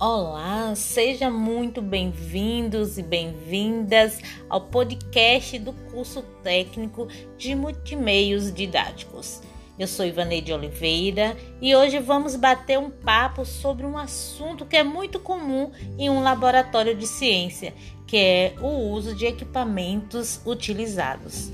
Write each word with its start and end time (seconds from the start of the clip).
Olá, 0.00 0.74
seja 0.74 1.30
muito 1.30 1.82
bem-vindos 1.82 2.96
e 2.96 3.02
bem-vindas 3.02 4.18
ao 4.48 4.62
podcast 4.62 5.58
do 5.58 5.74
curso 5.74 6.22
técnico 6.42 7.06
de 7.36 7.54
multimeios 7.54 8.50
didáticos. 8.50 9.42
Eu 9.78 9.86
sou 9.86 10.06
Ivaneide 10.06 10.54
Oliveira 10.54 11.36
e 11.60 11.76
hoje 11.76 11.98
vamos 11.98 12.34
bater 12.34 12.78
um 12.78 12.88
papo 12.88 13.44
sobre 13.44 13.84
um 13.84 13.98
assunto 13.98 14.64
que 14.64 14.78
é 14.78 14.82
muito 14.82 15.20
comum 15.20 15.70
em 15.98 16.08
um 16.08 16.22
laboratório 16.22 16.96
de 16.96 17.06
ciência, 17.06 17.74
que 18.06 18.16
é 18.16 18.54
o 18.58 18.68
uso 18.92 19.14
de 19.14 19.26
equipamentos 19.26 20.40
utilizados. 20.46 21.52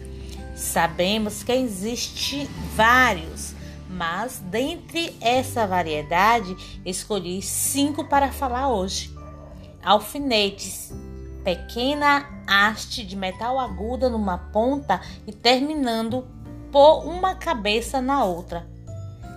Sabemos 0.55 1.43
que 1.43 1.51
existe 1.51 2.49
vários 2.77 3.57
mas 3.89 4.41
dentre 4.41 5.17
essa 5.21 5.67
variedade 5.67 6.57
escolhi 6.85 7.41
cinco 7.43 8.05
para 8.05 8.33
falar 8.33 8.69
hoje. 8.69 9.15
Alfinetes, 9.83 10.93
pequena 11.45 12.27
haste 12.47 13.05
de 13.05 13.17
metal 13.17 13.59
aguda 13.59 14.09
numa 14.09 14.39
ponta 14.39 15.01
e 15.27 15.33
terminando 15.33 16.27
por 16.73 17.07
uma 17.07 17.35
cabeça 17.35 18.01
na 18.01 18.25
outra. 18.25 18.67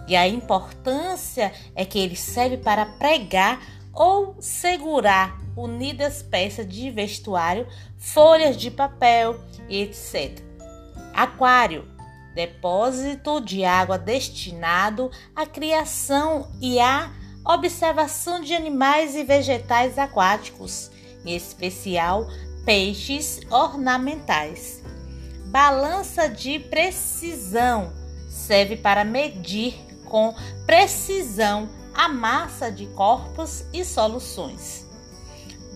E 0.07 0.15
a 0.15 0.27
importância 0.27 1.53
é 1.75 1.85
que 1.85 1.99
ele 1.99 2.15
serve 2.15 2.57
para 2.57 2.85
pregar 2.85 3.61
ou 3.93 4.35
segurar 4.39 5.39
unidas 5.55 6.23
peças 6.23 6.67
de 6.67 6.89
vestuário, 6.89 7.67
folhas 7.97 8.57
de 8.57 8.71
papel 8.71 9.39
e 9.67 9.81
etc. 9.83 10.41
Aquário 11.13 11.98
depósito 12.33 13.41
de 13.41 13.63
água 13.63 13.97
destinado 13.97 15.11
à 15.35 15.45
criação 15.45 16.49
e 16.61 16.79
à 16.79 17.11
observação 17.45 18.41
de 18.41 18.53
animais 18.53 19.15
e 19.15 19.23
vegetais 19.23 19.97
aquáticos, 19.97 20.91
em 21.25 21.35
especial 21.35 22.27
peixes 22.65 23.41
ornamentais. 23.49 24.83
Balança 25.47 26.29
de 26.29 26.59
precisão 26.59 27.91
serve 28.29 28.77
para 28.77 29.03
medir 29.03 29.75
com 30.05 30.35
precisão 30.65 31.67
a 31.93 32.07
massa 32.07 32.71
de 32.71 32.85
corpos 32.87 33.65
e 33.73 33.83
soluções. 33.83 34.85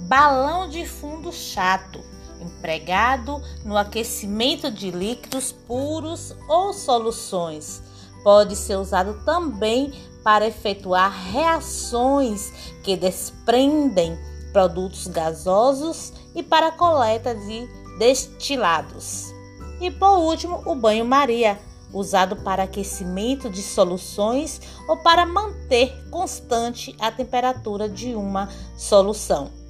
Balão 0.07 0.69
de 0.69 0.85
fundo 0.85 1.31
chato 1.31 2.03
empregado 2.41 3.41
no 3.63 3.77
aquecimento 3.77 4.71
de 4.71 4.91
líquidos 4.91 5.51
puros 5.51 6.35
ou 6.47 6.73
soluções. 6.73 7.81
Pode 8.23 8.55
ser 8.55 8.77
usado 8.77 9.21
também 9.25 9.91
para 10.23 10.47
efetuar 10.47 11.11
reações 11.31 12.51
que 12.83 12.95
desprendem 12.95 14.17
produtos 14.53 15.07
gasosos 15.07 16.13
e 16.33 16.41
para 16.41 16.71
coleta 16.71 17.35
de 17.35 17.67
destilados. 17.97 19.33
E 19.81 19.91
por 19.91 20.17
último, 20.19 20.61
o 20.65 20.75
banho-maria, 20.75 21.59
usado 21.91 22.37
para 22.37 22.63
aquecimento 22.63 23.49
de 23.49 23.61
soluções 23.61 24.61
ou 24.87 24.97
para 24.97 25.25
manter 25.25 25.93
constante 26.09 26.95
a 26.99 27.11
temperatura 27.11 27.89
de 27.89 28.15
uma 28.15 28.49
solução. 28.77 29.62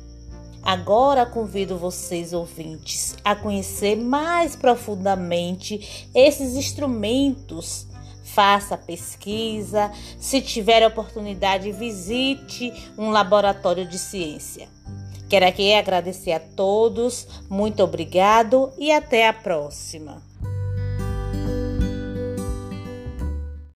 Agora 0.64 1.25
convido 1.25 1.78
vocês, 1.78 2.31
ouvintes, 2.31 3.17
a 3.23 3.36
conhecer 3.36 3.97
mais 3.97 4.56
profundamente 4.56 6.08
esses 6.16 6.56
instrumentos. 6.56 7.86
Faça 8.23 8.78
pesquisa, 8.78 9.91
se 10.17 10.41
tiver 10.41 10.86
oportunidade, 10.88 11.72
visite 11.72 12.73
um 12.97 13.11
laboratório 13.11 13.88
de 13.88 14.00
ciência. 14.00 14.67
Quero 15.29 15.46
aqui 15.46 15.73
agradecer 15.73 16.31
a 16.31 16.40
todos, 16.40 17.28
muito 17.50 17.84
obrigado 17.84 18.72
e 18.78 18.91
até 18.91 19.28
a 19.28 19.34
próxima. 19.34 20.22